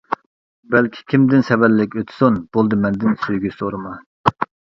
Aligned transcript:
بەلكى 0.75 1.03
كىمدىن 1.13 1.45
سەۋەنلىك 1.49 1.99
ئۆتسۇن، 1.99 2.41
بولدى 2.59 2.81
مەندىن 2.87 3.15
سۆيگۈ 3.27 3.53
سورىما. 3.61 3.95